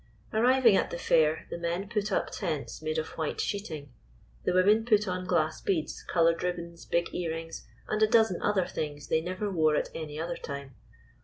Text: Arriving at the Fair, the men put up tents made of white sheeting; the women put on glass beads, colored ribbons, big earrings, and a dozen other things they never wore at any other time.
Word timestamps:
Arriving 0.33 0.75
at 0.75 0.89
the 0.89 0.97
Fair, 0.97 1.45
the 1.51 1.59
men 1.59 1.87
put 1.87 2.11
up 2.11 2.31
tents 2.31 2.81
made 2.81 2.97
of 2.97 3.09
white 3.19 3.39
sheeting; 3.39 3.93
the 4.45 4.51
women 4.51 4.83
put 4.83 5.07
on 5.07 5.27
glass 5.27 5.61
beads, 5.61 6.01
colored 6.01 6.41
ribbons, 6.41 6.87
big 6.87 7.13
earrings, 7.13 7.67
and 7.87 8.01
a 8.01 8.07
dozen 8.07 8.41
other 8.41 8.65
things 8.65 9.09
they 9.09 9.21
never 9.21 9.51
wore 9.51 9.75
at 9.75 9.89
any 9.93 10.19
other 10.19 10.37
time. 10.37 10.73